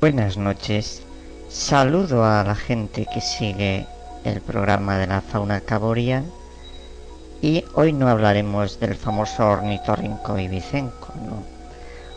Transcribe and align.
Buenas 0.00 0.38
noches. 0.38 1.02
Saludo 1.50 2.24
a 2.24 2.42
la 2.42 2.54
gente 2.54 3.06
que 3.12 3.20
sigue 3.20 3.86
el 4.24 4.40
programa 4.40 4.96
de 4.96 5.06
la 5.06 5.20
fauna 5.20 5.60
caboria 5.60 6.24
y 7.42 7.66
hoy 7.74 7.92
no 7.92 8.08
hablaremos 8.08 8.80
del 8.80 8.94
famoso 8.94 9.46
ornitorrinco 9.46 10.38
ibicenco, 10.38 11.12
no. 11.16 11.44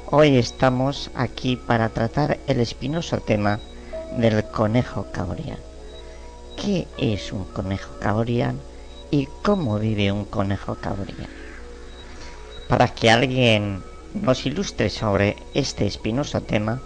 Hoy 0.10 0.38
estamos 0.38 1.12
aquí 1.14 1.58
para 1.58 1.90
tratar 1.90 2.40
el 2.48 2.62
espinoso 2.62 3.18
tema 3.18 3.60
del 4.18 4.46
conejo 4.46 5.08
caboriano. 5.12 5.60
¿Qué 6.56 6.88
es 6.98 7.34
un 7.34 7.44
conejo 7.44 8.00
caboriano 8.00 8.60
y 9.12 9.28
cómo 9.42 9.78
vive 9.78 10.10
un 10.10 10.24
conejo 10.24 10.76
caboriano? 10.76 11.28
Para 12.70 12.88
que 12.88 13.12
alguien 13.12 13.84
nos 14.14 14.46
ilustre 14.46 14.90
sobre 14.90 15.36
este 15.54 15.86
espinoso 15.86 16.40
tema, 16.40 16.82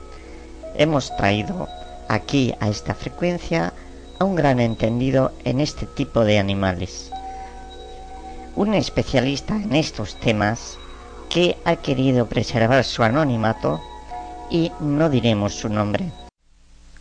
hemos 0.77 1.15
traído 1.17 1.67
aquí 2.07 2.53
a 2.59 2.69
esta 2.69 2.93
frecuencia 2.93 3.73
a 4.19 4.23
un 4.23 4.35
gran 4.35 4.59
entendido 4.59 5.31
en 5.43 5.59
este 5.59 5.85
tipo 5.85 6.23
de 6.23 6.39
animales. 6.39 7.11
Un 8.55 8.73
especialista 8.73 9.55
en 9.55 9.75
estos 9.75 10.19
temas 10.19 10.77
que 11.29 11.57
ha 11.65 11.75
querido 11.75 12.27
preservar 12.27 12.83
su 12.83 13.03
anonimato 13.03 13.81
y 14.49 14.71
no 14.79 15.09
diremos 15.09 15.53
su 15.53 15.69
nombre. 15.69 16.11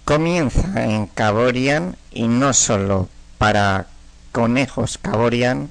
Comienza 0.04 0.84
en 0.84 1.06
Caborian 1.06 1.96
y 2.12 2.28
no 2.28 2.52
solo 2.52 3.08
para 3.38 3.86
conejos 4.32 4.98
Caborian, 4.98 5.70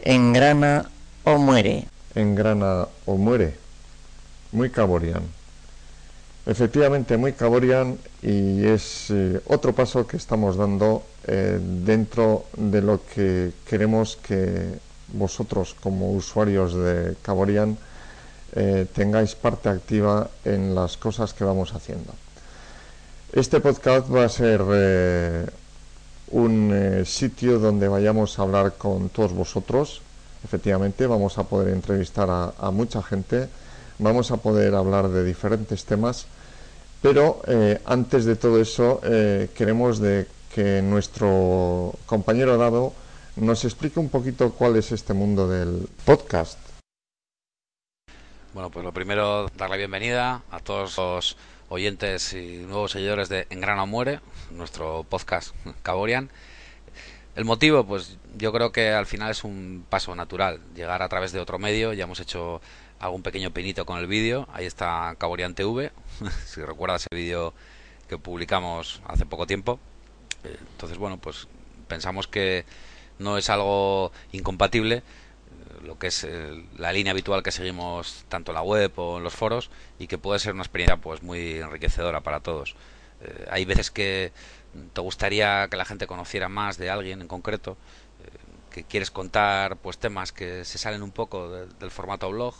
engrana 0.00 0.86
o 1.24 1.38
muere. 1.38 1.86
Engrana 2.14 2.86
o 3.04 3.16
muere. 3.16 3.58
Muy 4.52 4.70
Caborian. 4.70 5.35
Efectivamente, 6.46 7.16
muy 7.16 7.32
Caborian 7.32 7.98
y 8.22 8.64
es 8.64 9.10
eh, 9.10 9.40
otro 9.48 9.74
paso 9.74 10.06
que 10.06 10.16
estamos 10.16 10.56
dando 10.56 11.02
eh, 11.26 11.58
dentro 11.60 12.44
de 12.56 12.82
lo 12.82 13.00
que 13.04 13.50
queremos 13.68 14.14
que 14.14 14.78
vosotros 15.12 15.74
como 15.82 16.12
usuarios 16.12 16.72
de 16.72 17.16
Caborian 17.20 17.76
eh, 18.54 18.86
tengáis 18.94 19.34
parte 19.34 19.68
activa 19.68 20.30
en 20.44 20.72
las 20.72 20.96
cosas 20.96 21.34
que 21.34 21.42
vamos 21.42 21.74
haciendo. 21.74 22.14
Este 23.32 23.58
podcast 23.58 24.06
va 24.08 24.24
a 24.24 24.28
ser 24.28 24.62
un 26.30 27.02
sitio 27.04 27.58
donde 27.58 27.88
vayamos 27.88 28.38
a 28.38 28.42
hablar 28.42 28.74
con 28.78 29.08
todos 29.08 29.32
vosotros. 29.32 30.00
Efectivamente, 30.44 31.08
vamos 31.08 31.38
a 31.38 31.42
poder 31.42 31.74
entrevistar 31.74 32.30
a, 32.30 32.54
a 32.56 32.70
mucha 32.70 33.02
gente, 33.02 33.48
vamos 33.98 34.30
a 34.30 34.36
poder 34.36 34.76
hablar 34.76 35.08
de 35.08 35.24
diferentes 35.24 35.84
temas 35.84 36.28
pero 37.06 37.40
eh, 37.46 37.80
antes 37.84 38.24
de 38.24 38.34
todo 38.34 38.60
eso, 38.60 39.00
eh, 39.04 39.48
queremos 39.54 40.02
que 40.52 40.82
nuestro 40.82 41.94
compañero 42.04 42.58
Dado 42.58 42.92
nos 43.36 43.64
explique 43.64 44.00
un 44.00 44.08
poquito 44.08 44.50
cuál 44.50 44.74
es 44.74 44.90
este 44.90 45.14
mundo 45.14 45.46
del 45.46 45.88
podcast. 46.04 46.58
Bueno, 48.54 48.70
pues 48.70 48.84
lo 48.84 48.90
primero, 48.90 49.46
dar 49.56 49.70
la 49.70 49.76
bienvenida 49.76 50.42
a 50.50 50.58
todos 50.58 50.96
los 50.96 51.36
oyentes 51.68 52.32
y 52.32 52.64
nuevos 52.66 52.90
seguidores 52.90 53.28
de 53.28 53.46
Engrana 53.50 53.84
Muere, 53.84 54.18
nuestro 54.50 55.06
podcast 55.08 55.54
Caborian. 55.84 56.28
El 57.36 57.44
motivo, 57.44 57.84
pues 57.84 58.16
yo 58.38 58.50
creo 58.50 58.72
que 58.72 58.92
al 58.92 59.04
final 59.04 59.30
es 59.30 59.44
un 59.44 59.84
paso 59.90 60.14
natural, 60.14 60.58
llegar 60.74 61.02
a 61.02 61.08
través 61.10 61.32
de 61.32 61.38
otro 61.38 61.58
medio, 61.58 61.92
ya 61.92 62.04
hemos 62.04 62.18
hecho 62.18 62.62
algún 62.98 63.22
pequeño 63.22 63.50
pinito 63.50 63.84
con 63.84 63.98
el 63.98 64.06
vídeo, 64.06 64.48
ahí 64.54 64.64
está 64.64 65.14
Caborian 65.18 65.54
TV, 65.54 65.92
si 66.46 66.62
recuerdas 66.62 67.06
el 67.10 67.18
vídeo 67.18 67.52
que 68.08 68.16
publicamos 68.16 69.02
hace 69.06 69.26
poco 69.26 69.46
tiempo. 69.46 69.78
Eh, 70.44 70.56
entonces, 70.72 70.96
bueno, 70.96 71.18
pues 71.18 71.46
pensamos 71.88 72.26
que 72.26 72.64
no 73.18 73.36
es 73.36 73.50
algo 73.50 74.12
incompatible 74.32 74.96
eh, 74.96 75.02
lo 75.84 75.98
que 75.98 76.06
es 76.06 76.24
eh, 76.24 76.64
la 76.78 76.90
línea 76.90 77.10
habitual 77.10 77.42
que 77.42 77.52
seguimos 77.52 78.24
tanto 78.30 78.52
en 78.52 78.54
la 78.54 78.62
web 78.62 78.92
o 78.96 79.18
en 79.18 79.24
los 79.24 79.34
foros 79.34 79.70
y 79.98 80.06
que 80.06 80.16
puede 80.16 80.38
ser 80.38 80.54
una 80.54 80.62
experiencia 80.62 80.96
pues 80.96 81.22
muy 81.22 81.58
enriquecedora 81.58 82.22
para 82.22 82.40
todos. 82.40 82.76
hay 83.50 83.64
veces 83.64 83.90
que 83.90 84.32
te 84.92 85.00
gustaría 85.00 85.68
que 85.68 85.76
la 85.76 85.84
gente 85.84 86.06
conociera 86.06 86.48
más 86.48 86.78
de 86.78 86.90
alguien 86.90 87.20
en 87.20 87.28
concreto, 87.28 87.76
que 88.70 88.84
quieres 88.84 89.10
contar 89.10 89.76
pues 89.76 89.96
temas 89.96 90.32
que 90.32 90.64
se 90.64 90.76
salen 90.76 91.02
un 91.02 91.10
poco 91.10 91.50
del 91.50 91.90
formato 91.90 92.30
blog 92.30 92.54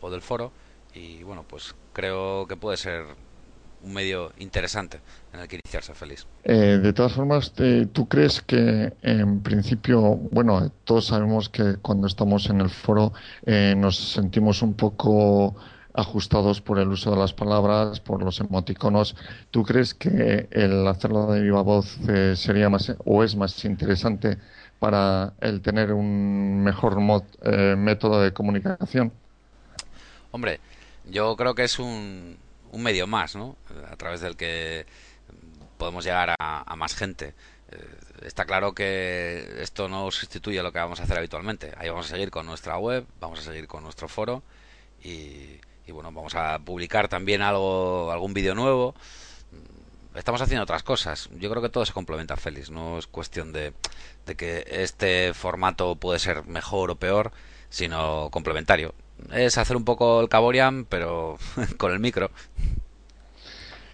o 0.00 0.10
del 0.10 0.20
foro 0.20 0.52
y 0.94 1.22
bueno, 1.22 1.44
pues 1.48 1.74
creo 1.92 2.46
que 2.46 2.56
puede 2.56 2.76
ser 2.76 3.04
un 3.82 3.92
medio 3.92 4.32
interesante 4.38 5.00
en 5.32 5.40
el 5.40 5.48
que 5.48 5.60
iniciarse 5.64 5.94
feliz. 5.94 6.26
Eh, 6.44 6.78
de 6.82 6.92
todas 6.92 7.12
formas, 7.12 7.52
eh, 7.58 7.86
¿tú 7.92 8.06
crees 8.08 8.42
que 8.42 8.92
en 9.02 9.40
principio, 9.40 10.16
bueno, 10.30 10.70
todos 10.84 11.06
sabemos 11.06 11.48
que 11.48 11.76
cuando 11.80 12.06
estamos 12.06 12.50
en 12.50 12.60
el 12.60 12.70
foro 12.70 13.12
eh, 13.44 13.74
nos 13.76 13.96
sentimos 13.96 14.62
un 14.62 14.74
poco 14.74 15.56
ajustados 15.96 16.60
por 16.60 16.78
el 16.78 16.88
uso 16.88 17.10
de 17.10 17.16
las 17.16 17.32
palabras, 17.32 18.00
por 18.00 18.22
los 18.22 18.40
emoticonos. 18.40 19.16
¿Tú 19.50 19.62
crees 19.64 19.94
que 19.94 20.48
el 20.50 20.86
hacerlo 20.86 21.32
de 21.32 21.42
viva 21.42 21.62
voz 21.62 21.98
sería 22.34 22.68
más 22.68 22.94
o 23.04 23.24
es 23.24 23.34
más 23.34 23.64
interesante 23.64 24.38
para 24.78 25.32
el 25.40 25.62
tener 25.62 25.92
un 25.92 26.62
mejor 26.62 27.00
método 27.76 28.20
de 28.20 28.32
comunicación? 28.32 29.12
Hombre, 30.30 30.60
yo 31.10 31.34
creo 31.36 31.54
que 31.54 31.64
es 31.64 31.78
un, 31.78 32.36
un 32.72 32.82
medio 32.82 33.06
más, 33.06 33.36
¿no? 33.36 33.56
A 33.90 33.96
través 33.96 34.20
del 34.20 34.36
que 34.36 34.86
podemos 35.78 36.04
llegar 36.04 36.34
a, 36.38 36.76
más 36.76 36.94
gente. 36.94 37.34
Eh, 37.70 37.98
está 38.22 38.44
claro 38.44 38.74
que 38.74 39.60
esto 39.60 39.88
no 39.88 40.10
sustituye 40.10 40.62
lo 40.62 40.72
que 40.72 40.78
vamos 40.78 41.00
a 41.00 41.04
hacer 41.04 41.18
habitualmente. 41.18 41.72
Ahí 41.78 41.88
vamos 41.88 42.06
a 42.06 42.10
seguir 42.10 42.30
con 42.30 42.46
nuestra 42.46 42.78
web, 42.78 43.06
vamos 43.20 43.40
a 43.40 43.42
seguir 43.42 43.66
con 43.66 43.82
nuestro 43.82 44.08
foro 44.08 44.42
y, 45.02 45.58
bueno, 45.92 46.12
vamos 46.12 46.34
a 46.34 46.58
publicar 46.58 47.08
también 47.08 47.42
algo, 47.42 48.10
algún 48.12 48.34
vídeo 48.34 48.54
nuevo. 48.54 48.94
Estamos 50.14 50.40
haciendo 50.40 50.62
otras 50.62 50.82
cosas. 50.82 51.28
Yo 51.38 51.50
creo 51.50 51.62
que 51.62 51.68
todo 51.68 51.84
se 51.84 51.92
complementa, 51.92 52.36
Félix. 52.36 52.70
No 52.70 52.98
es 52.98 53.06
cuestión 53.06 53.52
de, 53.52 53.74
de 54.26 54.34
que 54.34 54.64
este 54.68 55.34
formato 55.34 55.96
puede 55.96 56.18
ser 56.18 56.46
mejor 56.46 56.90
o 56.90 56.96
peor, 56.96 57.32
sino 57.68 58.30
complementario 58.30 58.94
es 59.32 59.58
hacer 59.58 59.76
un 59.76 59.84
poco 59.84 60.20
el 60.20 60.28
Caborian, 60.28 60.86
pero 60.88 61.38
con 61.78 61.92
el 61.92 62.00
micro. 62.00 62.30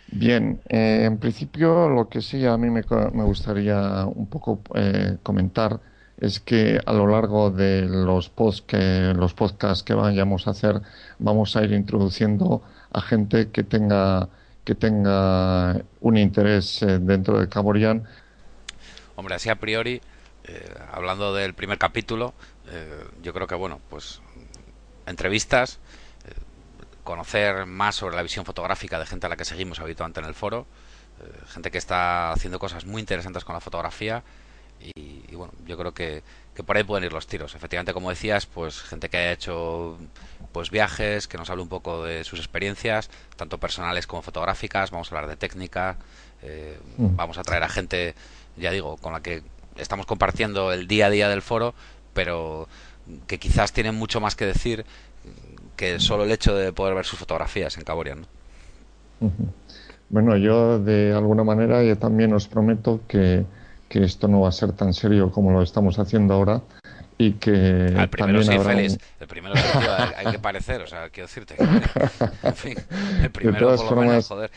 Bien, 0.08 0.60
eh, 0.68 1.04
en 1.06 1.18
principio 1.18 1.88
lo 1.88 2.08
que 2.08 2.20
sí 2.20 2.44
a 2.44 2.56
mí 2.58 2.68
me, 2.68 2.82
gustaría 3.24 4.04
un 4.04 4.26
poco 4.26 4.60
eh, 4.74 5.16
comentar 5.22 5.80
es 6.22 6.40
que 6.40 6.80
a 6.86 6.92
lo 6.92 7.06
largo 7.06 7.50
de 7.50 7.82
los, 7.82 8.30
post 8.30 8.66
que, 8.66 9.12
los 9.14 9.34
podcasts 9.34 9.82
que 9.82 9.94
vayamos 9.94 10.46
a 10.46 10.50
hacer 10.50 10.80
vamos 11.18 11.56
a 11.56 11.64
ir 11.64 11.72
introduciendo 11.72 12.62
a 12.92 13.00
gente 13.00 13.50
que 13.50 13.62
tenga 13.62 14.28
que 14.64 14.76
tenga 14.76 15.82
un 16.00 16.16
interés 16.16 16.82
eh, 16.82 17.00
dentro 17.00 17.40
de 17.40 17.48
Caborian. 17.48 18.04
Hombre, 19.16 19.34
así 19.34 19.50
a 19.50 19.56
priori, 19.56 20.00
hablando 20.92 21.34
del 21.34 21.52
primer 21.52 21.78
capítulo, 21.78 22.32
yo 23.22 23.32
creo 23.32 23.46
que 23.48 23.56
bueno, 23.56 23.80
pues 23.90 24.22
entrevistas, 25.06 25.78
eh, 26.24 26.32
conocer 27.04 27.66
más 27.66 27.96
sobre 27.96 28.16
la 28.16 28.22
visión 28.22 28.44
fotográfica 28.44 28.98
de 28.98 29.06
gente 29.06 29.26
a 29.26 29.28
la 29.28 29.36
que 29.36 29.44
seguimos 29.44 29.80
habitualmente 29.80 30.20
en 30.20 30.26
el 30.26 30.34
foro, 30.34 30.66
eh, 31.20 31.30
gente 31.48 31.70
que 31.70 31.78
está 31.78 32.32
haciendo 32.32 32.58
cosas 32.58 32.86
muy 32.86 33.00
interesantes 33.00 33.44
con 33.44 33.54
la 33.54 33.60
fotografía 33.60 34.22
y, 34.94 35.34
bueno, 35.34 35.52
yo 35.66 35.76
creo 35.76 35.92
que, 35.92 36.22
que, 36.54 36.62
por 36.62 36.76
ahí 36.76 36.84
pueden 36.84 37.04
ir 37.04 37.12
los 37.12 37.26
tiros. 37.26 37.54
Efectivamente, 37.54 37.92
como 37.92 38.10
decías, 38.10 38.46
pues 38.46 38.80
gente 38.82 39.08
que 39.08 39.16
ha 39.16 39.32
hecho 39.32 39.96
pues 40.52 40.70
viajes, 40.70 41.28
que 41.28 41.38
nos 41.38 41.48
hable 41.50 41.62
un 41.62 41.68
poco 41.68 42.04
de 42.04 42.24
sus 42.24 42.38
experiencias, 42.38 43.10
tanto 43.36 43.58
personales 43.58 44.06
como 44.06 44.22
fotográficas, 44.22 44.90
vamos 44.90 45.10
a 45.10 45.16
hablar 45.16 45.30
de 45.30 45.36
técnica, 45.36 45.96
eh, 46.42 46.78
mm. 46.98 47.16
vamos 47.16 47.38
a 47.38 47.42
traer 47.42 47.62
a 47.62 47.68
gente, 47.68 48.14
ya 48.56 48.70
digo, 48.70 48.96
con 48.98 49.12
la 49.12 49.20
que 49.20 49.42
estamos 49.76 50.06
compartiendo 50.06 50.72
el 50.72 50.86
día 50.86 51.06
a 51.06 51.10
día 51.10 51.28
del 51.28 51.42
foro, 51.42 51.74
pero 52.12 52.68
que 53.26 53.38
quizás 53.38 53.72
tienen 53.72 53.94
mucho 53.94 54.20
más 54.20 54.36
que 54.36 54.46
decir 54.46 54.84
que 55.76 55.98
solo 55.98 56.24
el 56.24 56.32
hecho 56.32 56.54
de 56.54 56.72
poder 56.72 56.94
ver 56.94 57.04
sus 57.04 57.18
fotografías 57.18 57.76
en 57.78 57.84
Caborian. 57.84 58.26
Bueno, 60.10 60.36
yo 60.36 60.78
de 60.78 61.12
alguna 61.12 61.44
manera 61.44 61.82
yo 61.82 61.96
también 61.96 62.32
os 62.34 62.46
prometo 62.46 63.00
que, 63.08 63.44
que 63.92 64.02
esto 64.04 64.26
no 64.26 64.40
va 64.40 64.48
a 64.48 64.52
ser 64.52 64.72
tan 64.72 64.94
serio 64.94 65.30
como 65.30 65.50
lo 65.50 65.60
estamos 65.60 65.98
haciendo 65.98 66.32
ahora 66.32 66.62
y 67.18 67.32
que 67.32 67.50
el 67.52 68.08
primero 68.08 68.40
también 68.40 68.42
sí, 68.44 68.54
habrá 68.54 68.74
un- 68.74 68.98
El 69.20 69.26
primero 69.28 69.54
hay, 69.54 70.24
hay 70.24 70.32
que 70.32 70.38
parecer, 70.38 70.80
o 70.80 70.86
sea, 70.86 71.10
quiero 71.10 71.26
decirte. 71.26 71.56
que- 71.56 71.62
en 72.48 72.54
fin, 72.54 72.74
el 73.22 73.30
primero 73.30 73.58
todas 73.66 73.82
por 73.82 73.90
lo 73.96 74.00
menos, 74.02 74.26
formas- 74.26 74.28
joder. 74.28 74.50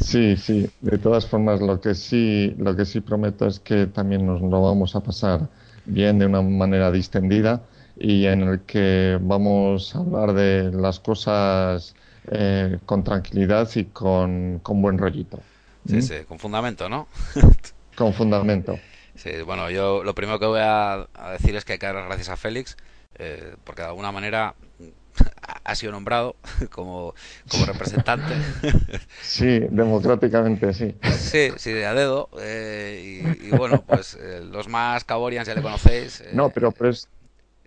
Sí, 0.00 0.36
sí. 0.36 0.68
De 0.80 0.98
todas 0.98 1.26
formas, 1.28 1.60
lo 1.60 1.80
que 1.80 1.94
sí, 1.94 2.54
lo 2.58 2.74
que 2.74 2.84
sí 2.84 3.00
prometo 3.00 3.46
es 3.46 3.60
que 3.60 3.86
también 3.86 4.26
nos 4.26 4.40
lo 4.40 4.60
vamos 4.60 4.96
a 4.96 5.00
pasar 5.00 5.48
bien 5.84 6.18
de 6.18 6.26
una 6.26 6.42
manera 6.42 6.90
distendida 6.90 7.62
y 7.96 8.26
en 8.26 8.42
el 8.42 8.60
que 8.62 9.16
vamos 9.22 9.94
a 9.94 10.00
hablar 10.00 10.32
de 10.32 10.72
las 10.72 10.98
cosas 10.98 11.94
eh, 12.32 12.78
con 12.84 13.04
tranquilidad 13.04 13.68
y 13.76 13.84
con, 13.84 14.58
con 14.60 14.82
buen 14.82 14.98
rollito, 14.98 15.38
Sí, 15.88 16.00
sí, 16.02 16.14
con 16.28 16.38
fundamento, 16.38 16.88
¿no? 16.88 17.08
Con 17.96 18.12
fundamento. 18.12 18.80
Sí, 19.14 19.42
bueno, 19.42 19.70
yo 19.70 20.02
lo 20.04 20.14
primero 20.14 20.38
que 20.38 20.46
voy 20.46 20.60
a, 20.62 21.06
a 21.14 21.32
decir 21.32 21.54
es 21.56 21.64
que 21.64 21.74
hay 21.74 21.78
que 21.78 21.86
dar 21.86 21.94
las 21.96 22.06
gracias 22.06 22.28
a 22.30 22.36
Félix, 22.36 22.76
eh, 23.18 23.54
porque 23.64 23.82
de 23.82 23.88
alguna 23.88 24.10
manera 24.10 24.54
ha- 25.64 25.74
sido 25.74 25.92
nombrado 25.92 26.36
como, 26.70 27.14
como 27.48 27.66
representante. 27.66 28.36
Sí, 29.22 29.60
democráticamente, 29.70 30.72
sí. 30.74 30.94
Sí, 31.02 31.50
sí, 31.56 31.72
de 31.72 31.86
a 31.86 31.94
dedo. 31.94 32.28
eh, 32.40 33.36
y, 33.40 33.48
y 33.48 33.50
bueno, 33.52 33.82
pues 33.88 34.14
eh, 34.14 34.40
los 34.42 34.68
más 34.68 35.04
Caborians 35.04 35.46
ya 35.46 35.54
le 35.54 35.62
conocéis. 35.62 36.22
No, 36.32 36.50
pero 36.50 36.72
pues 36.72 37.08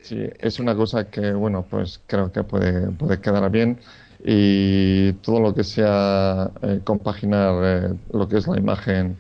sí, 0.01 0.28
es 0.39 0.60
una 0.60 0.75
cosa 0.75 1.10
que, 1.10 1.33
bueno, 1.33 1.66
pues 1.69 2.01
creo 2.07 2.31
que 2.31 2.44
puede, 2.44 2.92
puede 2.92 3.19
quedar 3.21 3.50
bien 3.51 3.80
y 4.24 5.13
todo 5.13 5.39
lo 5.39 5.54
que 5.54 5.63
sea 5.63 6.51
eh, 6.62 6.81
compaginar 6.83 7.54
eh, 7.63 7.94
lo 8.12 8.28
que 8.28 8.38
es 8.38 8.48
la 8.48 8.57
imagen 8.57 9.18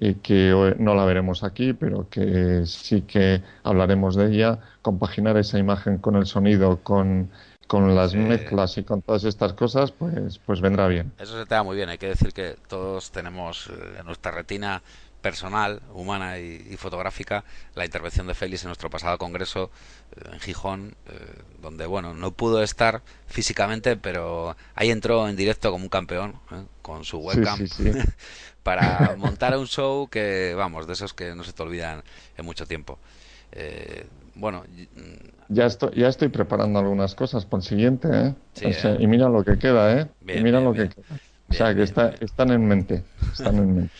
y 0.00 0.14
que 0.16 0.74
no 0.78 0.94
la 0.94 1.04
veremos 1.04 1.44
aquí, 1.44 1.72
pero 1.72 2.08
que 2.08 2.62
sí 2.66 3.02
que 3.02 3.42
hablaremos 3.62 4.16
de 4.16 4.26
ella, 4.32 4.60
compaginar 4.82 5.36
esa 5.36 5.58
imagen 5.58 5.98
con 5.98 6.16
el 6.16 6.26
sonido, 6.26 6.82
con, 6.82 7.30
con 7.66 7.94
las 7.94 8.12
Sí. 8.12 8.16
mezclas 8.16 8.76
y 8.78 8.84
con 8.84 9.02
todas 9.02 9.24
estas 9.24 9.52
cosas, 9.54 9.92
pues, 9.92 10.38
pues 10.38 10.60
vendrá 10.60 10.88
bien. 10.88 11.12
Eso 11.18 11.38
se 11.38 11.46
te 11.46 11.54
da 11.54 11.62
muy 11.62 11.76
bien. 11.76 11.88
Hay 11.88 11.98
que 11.98 12.08
decir 12.08 12.32
que 12.32 12.56
todos 12.68 13.10
tenemos 13.12 13.68
eh, 13.68 13.96
en 14.00 14.06
nuestra 14.06 14.32
retina 14.32 14.82
personal, 15.24 15.80
humana 15.94 16.38
y, 16.38 16.66
y 16.70 16.76
fotográfica 16.76 17.44
la 17.74 17.86
intervención 17.86 18.26
de 18.26 18.34
Félix 18.34 18.62
en 18.64 18.68
nuestro 18.68 18.90
pasado 18.90 19.16
congreso 19.16 19.70
eh, 20.16 20.28
en 20.34 20.38
Gijón, 20.40 20.94
eh, 21.08 21.42
donde, 21.62 21.86
bueno, 21.86 22.12
no 22.12 22.30
pudo 22.32 22.62
estar 22.62 23.00
físicamente, 23.26 23.96
pero 23.96 24.54
ahí 24.74 24.90
entró 24.90 25.26
en 25.26 25.34
directo 25.34 25.70
como 25.70 25.84
un 25.84 25.88
campeón, 25.88 26.34
¿eh? 26.52 26.62
con 26.82 27.04
su 27.04 27.18
webcam, 27.20 27.58
sí, 27.58 27.68
sí. 27.68 27.90
para 28.62 29.14
montar 29.16 29.56
un 29.56 29.66
show 29.66 30.08
que, 30.08 30.52
vamos, 30.54 30.86
de 30.86 30.92
esos 30.92 31.14
que 31.14 31.34
no 31.34 31.42
se 31.42 31.54
te 31.54 31.62
olvidan 31.62 32.02
en 32.36 32.44
mucho 32.44 32.66
tiempo. 32.66 32.98
Eh, 33.52 34.06
bueno, 34.34 34.64
mm, 34.94 35.28
Ya 35.48 35.64
estoy, 35.66 35.90
ya 35.96 36.08
estoy 36.08 36.28
preparando 36.28 36.78
algunas 36.80 37.14
cosas 37.14 37.46
por 37.46 37.60
el 37.60 37.64
siguiente, 37.64 38.08
¿eh? 38.12 38.34
Sí, 38.52 38.66
O 38.66 38.72
sea, 38.74 38.92
¿eh? 38.94 38.98
y 38.98 39.06
mira 39.06 39.28
lo 39.30 39.42
que 39.42 39.58
queda, 39.58 40.00
¿eh? 40.00 40.10
Bien, 40.20 40.40
y 40.40 40.42
mira 40.42 40.60
bien, 40.60 40.64
lo 40.64 40.72
bien. 40.72 40.88
que 40.88 40.88
queda. 40.96 41.20
O 41.48 41.52
sea, 41.54 41.74
que 41.74 41.82
está, 41.82 42.10
están 42.20 42.50
en 42.50 42.66
mente. 42.66 43.04
Están 43.32 43.56
en 43.58 43.74
mente. 43.76 43.92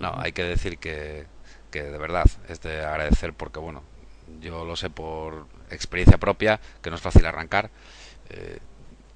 No, 0.00 0.14
hay 0.18 0.32
que 0.32 0.42
decir 0.44 0.78
que, 0.78 1.26
que 1.70 1.82
de 1.82 1.98
verdad 1.98 2.24
es 2.48 2.60
de 2.60 2.84
agradecer 2.84 3.32
porque, 3.32 3.58
bueno, 3.60 3.82
yo 4.40 4.64
lo 4.64 4.76
sé 4.76 4.90
por 4.90 5.46
experiencia 5.70 6.18
propia, 6.18 6.60
que 6.82 6.90
no 6.90 6.96
es 6.96 7.02
fácil 7.02 7.26
arrancar. 7.26 7.70
Eh, 8.30 8.58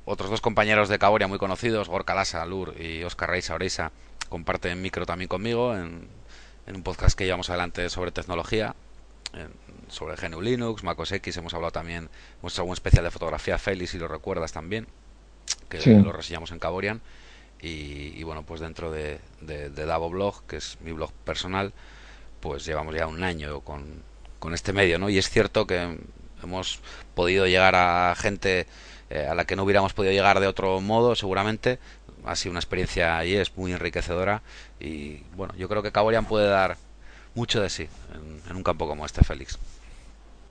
otros 0.05 0.31
dos 0.31 0.41
compañeros 0.41 0.89
de 0.89 0.99
Caboria 0.99 1.27
muy 1.27 1.39
conocidos, 1.39 1.89
Gorka 1.89 2.15
Lasa, 2.15 2.45
Lur 2.47 2.75
y 2.81 3.03
Oscar 3.05 3.31
Reisa 3.31 3.55
Oreisa, 3.55 3.91
comparten 4.29 4.81
micro 4.81 5.07
también 5.07 5.29
conmigo 5.29 5.75
en, 5.75 6.09
en 6.67 6.77
un 6.77 6.83
podcast 6.83 7.17
que 7.19 7.25
llevamos 7.25 7.49
adelante 7.51 7.89
sobre 7.91 8.13
tecnología, 8.13 8.75
en- 9.35 9.53
sobre 9.91 10.17
GNU 10.17 10.41
Linux, 10.41 10.83
MacOS 10.83 11.13
X, 11.13 11.37
hemos 11.37 11.55
hablado 11.55 11.71
también, 11.73 12.09
hemos 12.41 12.53
hecho 12.53 12.63
algún 12.63 12.75
especial 12.75 13.05
de 13.05 13.11
fotografía, 13.11 13.57
Félix, 13.59 13.91
si 13.93 13.99
lo 13.99 14.09
recuerdas 14.09 14.53
también, 14.53 14.87
que 15.69 15.81
Sí. 15.81 15.95
lo 15.95 16.13
reseñamos 16.13 16.51
en 16.53 16.59
Caborian. 16.59 17.01
Y, 17.63 18.13
y 18.19 18.23
bueno, 18.23 18.43
pues 18.45 18.61
dentro 18.61 18.91
de, 18.93 19.19
de, 19.41 19.71
de 19.71 19.87
Davo 19.87 20.11
Blog, 20.11 20.43
que 20.47 20.57
es 20.57 20.79
mi 20.81 20.93
blog 20.93 21.13
personal, 21.25 21.73
pues 22.41 22.65
llevamos 22.65 22.95
ya 22.95 23.07
un 23.07 23.23
año 23.25 23.61
con, 23.61 24.03
con 24.39 24.55
este 24.55 24.73
medio, 24.73 24.99
¿no? 24.99 25.09
Y 25.09 25.19
es 25.19 25.31
cierto 25.31 25.67
que 25.67 25.99
hemos 26.43 26.81
podido 27.15 27.47
llegar 27.47 27.75
a 27.75 28.15
gente 28.17 28.67
eh, 29.11 29.27
a 29.27 29.35
la 29.35 29.45
que 29.47 29.57
no 29.57 29.65
hubiéramos 29.65 29.93
podido 29.95 30.13
llegar 30.13 30.41
de 30.41 30.47
otro 30.47 30.81
modo, 30.81 31.15
seguramente. 31.15 31.79
Ha 32.25 32.37
sido 32.37 32.51
una 32.51 32.61
experiencia 32.61 33.25
y 33.25 33.35
es 33.37 33.57
muy 33.57 33.73
enriquecedora. 33.73 34.43
Y 34.81 35.19
bueno, 35.37 35.55
yo 35.57 35.69
creo 35.69 35.83
que 35.83 35.93
Caborian 35.93 36.27
puede 36.27 36.49
dar 36.49 36.77
mucho 37.35 37.61
de 37.61 37.71
sí 37.71 37.89
en, 38.15 38.51
en 38.51 38.57
un 38.57 38.63
campo 38.63 38.87
como 38.89 39.07
este, 39.07 39.25
Félix. 39.25 39.59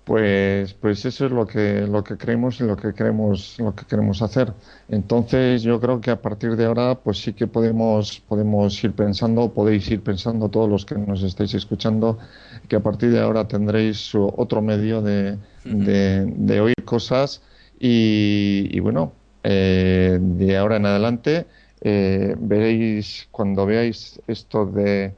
Pues, 0.06 0.74
pues 0.76 1.04
eso 1.06 1.26
es 1.26 1.32
lo 1.32 1.48
que, 1.48 1.82
lo 1.88 2.04
que 2.04 2.16
creemos 2.16 2.60
y 2.62 2.64
lo 2.64 2.78
que 2.78 2.94
queremos, 2.94 3.56
lo 3.60 3.74
que 3.76 3.86
queremos 3.86 4.22
hacer. 4.22 4.54
Entonces, 4.88 5.64
yo 5.64 5.82
creo 5.82 6.00
que 6.00 6.12
a 6.12 6.22
partir 6.22 6.56
de 6.56 6.66
ahora, 6.66 6.94
pues 6.96 7.18
sí 7.24 7.34
que 7.34 7.48
podemos, 7.48 8.22
podemos 8.28 8.84
ir 8.84 8.94
pensando, 8.94 9.52
podéis 9.52 9.90
ir 9.90 10.02
pensando 10.04 10.50
todos 10.50 10.70
los 10.70 10.86
que 10.86 10.96
nos 10.96 11.24
estáis 11.24 11.56
escuchando, 11.56 12.20
que 12.70 12.76
a 12.76 12.82
partir 12.82 13.12
de 13.12 13.20
ahora 13.20 13.48
tendréis 13.48 14.12
otro 14.14 14.62
medio 14.62 15.02
de, 15.02 15.40
de, 15.64 16.26
de 16.26 16.62
oír 16.62 16.76
cosas 16.86 17.42
y, 17.80 18.70
y 18.72 18.80
bueno, 18.82 19.12
eh, 19.44 20.18
de 20.22 20.58
ahora 20.58 20.78
en 20.78 20.86
adelante 20.86 21.48
eh, 21.82 22.36
veréis 22.40 23.28
cuando 23.32 23.66
veáis 23.66 24.20
esto 24.28 24.66
de 24.66 25.14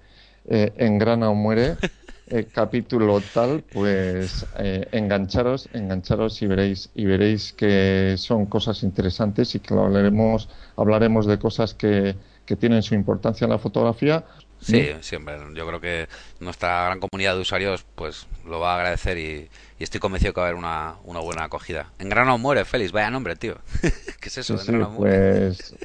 eh, 0.50 0.74
engrana 0.78 1.30
o 1.30 1.36
muere 1.36 1.76
eh, 2.30 2.48
capítulo 2.52 3.22
tal, 3.34 3.64
pues 3.72 4.46
eh, 4.60 4.88
engancharos, 4.92 5.70
engancharos 5.74 6.42
y 6.42 6.48
veréis 6.48 6.90
y 6.96 7.06
veréis 7.06 7.54
que 7.54 8.16
son 8.18 8.46
cosas 8.46 8.84
interesantes 8.84 9.56
y 9.56 9.60
que 9.60 9.74
lo 9.74 9.86
hablaremos, 9.86 10.50
hablaremos 10.76 11.26
de 11.26 11.40
cosas 11.40 11.74
que, 11.74 12.16
que 12.46 12.56
tienen 12.56 12.84
su 12.84 12.96
importancia 12.96 13.46
en 13.46 13.52
la 13.52 13.60
fotografía. 13.60 14.26
Sí, 14.60 14.90
siempre. 15.02 15.36
Yo 15.54 15.68
creo 15.68 15.80
que 15.80 16.08
nuestra 16.40 16.86
gran 16.86 17.00
comunidad 17.00 17.36
de 17.36 17.42
usuarios 17.42 17.86
pues 17.94 18.26
lo 18.44 18.60
va 18.60 18.74
a 18.74 18.76
agradecer 18.78 19.18
y, 19.20 19.50
y 19.78 19.84
estoy 19.84 20.00
convencido 20.00 20.34
que 20.34 20.40
va 20.42 20.48
a 20.48 20.50
haber 20.50 20.58
una, 20.58 20.96
una 21.06 21.20
buena 21.20 21.44
acogida. 21.44 21.92
Engrana 22.00 22.34
o 22.34 22.38
muere, 22.40 22.66
Félix. 22.66 22.92
Vaya 22.92 23.12
nombre, 23.12 23.36
tío. 23.36 23.56
¿Qué 24.20 24.30
es 24.30 24.38
eso? 24.40 24.58
Sí, 24.58 24.72
sí, 24.72 24.78
pues 24.98 25.76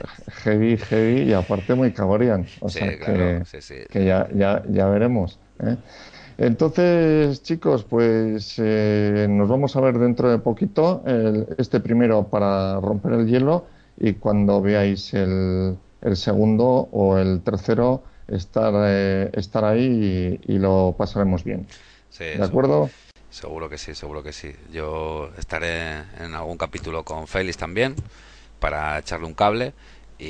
heavy, 0.42 0.78
heavy 0.78 1.22
y 1.24 1.32
aparte 1.34 1.74
muy 1.74 1.92
caborian. 1.92 2.46
O 2.60 2.70
Sí, 2.70 2.78
sea 2.78 2.98
claro, 2.98 3.44
que, 3.44 3.86
que 3.90 4.04
ya, 4.06 4.26
ya, 4.34 4.62
ya 4.70 4.86
veremos. 4.86 5.38
¿eh? 5.62 5.76
Entonces, 6.38 7.42
chicos, 7.42 7.84
pues 7.84 8.54
eh, 8.58 9.26
nos 9.28 9.48
vamos 9.48 9.76
a 9.76 9.80
ver 9.80 9.98
dentro 9.98 10.30
de 10.30 10.38
poquito. 10.38 11.02
el- 11.06 11.46
este 11.58 11.80
primero 11.80 12.28
para 12.28 12.80
romper 12.80 13.12
el 13.12 13.26
hielo 13.26 13.66
y 13.98 14.14
cuando 14.14 14.60
veáis 14.60 15.12
el, 15.14 15.76
el 16.00 16.16
segundo 16.16 16.64
o 16.92 17.18
el 17.18 17.42
tercero, 17.42 18.02
estar, 18.28 18.72
eh, 18.86 19.30
estar 19.34 19.64
ahí 19.64 20.40
y, 20.46 20.54
y 20.54 20.58
lo 20.58 20.94
pasaremos 20.96 21.44
bien. 21.44 21.66
Sí, 22.10 22.24
¿De 22.24 22.44
acuerdo? 22.44 22.90
Seguro 23.30 23.68
que 23.68 23.78
sí, 23.78 23.94
seguro 23.94 24.22
que 24.22 24.32
sí. 24.32 24.52
Yo 24.72 25.30
estaré 25.38 26.00
en 26.20 26.34
algún 26.34 26.58
capítulo 26.58 27.02
con 27.04 27.26
Félix 27.26 27.56
también 27.56 27.94
para 28.60 28.98
echarle 28.98 29.26
un 29.26 29.34
cable 29.34 29.72
y, 30.18 30.24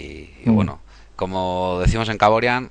y 0.44 0.44
Mm. 0.46 0.54
bueno, 0.54 0.80
como 1.16 1.78
decimos 1.80 2.08
en 2.08 2.18
Caborian, 2.18 2.70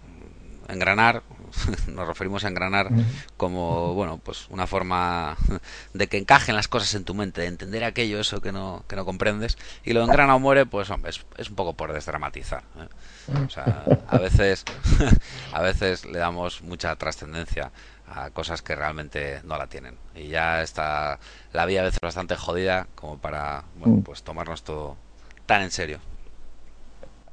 engranar, 0.70 1.24
nos 1.88 2.08
referimos 2.08 2.44
a 2.46 2.48
engranar 2.50 2.90
como, 3.38 3.94
bueno, 3.94 4.20
pues 4.24 4.48
una 4.50 4.68
forma 4.68 5.36
de 5.94 6.08
que 6.08 6.18
encajen 6.18 6.56
las 6.56 6.68
cosas 6.68 6.94
en 6.96 7.04
tu 7.04 7.14
mente, 7.14 7.42
de 7.42 7.48
entender 7.48 7.84
aquello, 7.84 8.20
eso 8.20 8.42
que 8.42 8.52
no, 8.52 8.84
que 8.88 8.96
no 8.96 9.06
comprendes. 9.06 9.58
Y 9.84 9.94
lo 9.94 10.04
engrana 10.04 10.36
o 10.36 10.40
muere, 10.40 10.66
pues 10.66 10.90
hombre, 10.90 11.12
es, 11.12 11.26
es 11.38 11.50
un 11.50 11.56
poco 11.56 11.74
por 11.74 11.94
desdramatizar. 11.94 12.64
¿eh? 12.80 13.36
O 13.46 13.50
sea, 13.50 13.86
a 14.08 14.18
veces, 14.18 14.66
a 15.54 15.62
veces 15.62 16.06
le 16.06 16.20
damos 16.20 16.62
mucha 16.62 16.96
trascendencia 16.96 17.72
a 18.14 18.30
cosas 18.32 18.62
que 18.62 18.76
realmente 18.76 19.40
no 19.46 19.58
la 19.58 19.68
tienen. 19.68 19.96
Y 20.16 20.28
ya 20.28 20.62
está 20.62 21.20
la 21.54 21.66
vida 21.66 21.82
a 21.82 21.86
veces 21.86 22.00
bastante 22.02 22.36
jodida 22.36 22.88
como 22.96 23.18
para, 23.20 23.64
bueno, 23.76 23.98
Mm. 23.98 24.04
pues 24.04 24.24
tomarnos 24.24 24.64
todo 24.64 24.98
tan 25.46 25.62
en 25.62 25.72
serio. 25.72 26.00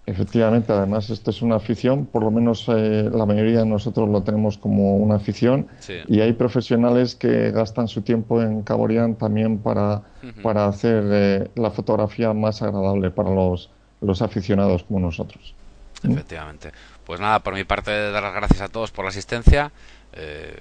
Efectivamente, 0.08 0.72
además 0.72 1.10
esto 1.10 1.30
es 1.30 1.42
una 1.42 1.56
afición, 1.56 2.06
por 2.06 2.22
lo 2.22 2.30
menos 2.30 2.64
eh, 2.68 3.10
la 3.12 3.26
mayoría 3.26 3.58
de 3.58 3.66
nosotros 3.66 4.08
lo 4.08 4.22
tenemos 4.22 4.56
como 4.56 4.96
una 4.96 5.16
afición 5.16 5.68
Sí. 5.80 5.98
y 6.06 6.20
hay 6.20 6.32
profesionales 6.32 7.14
que 7.14 7.50
gastan 7.50 7.88
su 7.88 8.00
tiempo 8.00 8.40
en 8.40 8.62
Caborian 8.62 9.16
también 9.16 9.58
para, 9.58 10.00
para 10.42 10.66
hacer 10.66 11.04
eh, 11.10 11.50
la 11.56 11.70
fotografía 11.70 12.32
más 12.32 12.62
agradable 12.62 13.10
para 13.10 13.28
los, 13.34 13.68
los 14.00 14.22
aficionados 14.22 14.84
como 14.84 14.98
nosotros. 15.00 15.54
¿Mm? 16.02 16.12
Efectivamente. 16.12 16.72
Pues 17.04 17.20
nada, 17.20 17.40
por 17.40 17.52
mi 17.54 17.64
parte, 17.64 18.10
dar 18.10 18.22
las 18.22 18.34
gracias 18.34 18.62
a 18.62 18.68
todos 18.68 18.90
por 18.90 19.04
la 19.04 19.10
asistencia, 19.10 19.72
eh, 20.14 20.56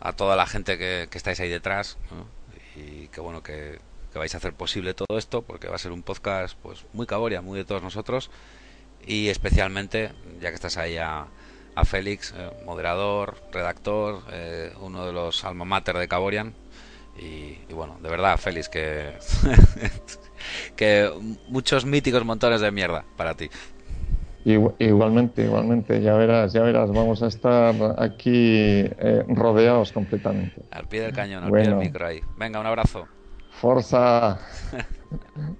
a 0.00 0.12
toda 0.12 0.36
la 0.36 0.44
gente 0.46 0.76
que, 0.76 1.08
que 1.10 1.16
estáis 1.16 1.40
ahí 1.40 1.48
detrás, 1.48 1.96
¿no? 2.10 2.26
y 2.82 3.08
que 3.08 3.20
bueno, 3.22 3.42
que, 3.42 3.78
que 4.12 4.18
vais 4.18 4.34
a 4.34 4.38
hacer 4.38 4.52
posible 4.54 4.94
todo 4.94 5.18
esto, 5.18 5.42
porque 5.42 5.68
va 5.68 5.76
a 5.76 5.78
ser 5.78 5.92
un 5.92 6.02
podcast 6.02 6.56
pues 6.62 6.84
muy 6.92 7.06
caboria, 7.06 7.40
muy 7.40 7.58
de 7.58 7.64
todos 7.64 7.82
nosotros, 7.82 8.30
y 9.06 9.28
especialmente, 9.28 10.12
ya 10.40 10.48
que 10.50 10.54
estás 10.54 10.76
ahí 10.76 10.96
a, 10.96 11.26
a 11.74 11.84
Félix, 11.84 12.34
eh, 12.36 12.50
moderador, 12.64 13.36
redactor, 13.52 14.22
eh, 14.32 14.72
uno 14.80 15.06
de 15.06 15.12
los 15.12 15.44
alma 15.44 15.64
mater 15.64 15.96
de 15.96 16.08
Caborian, 16.08 16.54
y, 17.18 17.58
y 17.68 17.72
bueno, 17.72 17.98
de 18.02 18.08
verdad, 18.08 18.36
Félix, 18.38 18.68
que, 18.68 19.12
que 20.76 21.10
muchos 21.48 21.84
míticos 21.84 22.24
montones 22.24 22.60
de 22.60 22.70
mierda 22.70 23.04
para 23.16 23.34
ti. 23.34 23.50
Igualmente, 24.44 25.44
igualmente, 25.44 26.00
ya 26.00 26.14
verás, 26.14 26.54
ya 26.54 26.62
verás, 26.62 26.90
vamos 26.90 27.22
a 27.22 27.26
estar 27.26 27.74
aquí 27.98 28.30
eh, 28.32 29.22
rodeados 29.28 29.92
completamente. 29.92 30.62
Al 30.70 30.88
pie 30.88 31.02
del 31.02 31.12
cañón, 31.12 31.44
al 31.44 31.52
pie 31.52 31.62
del 31.62 31.76
micro 31.76 32.06
ahí. 32.06 32.20
Venga, 32.38 32.58
un 32.58 32.66
abrazo. 32.66 33.06
Forza. 33.50 34.38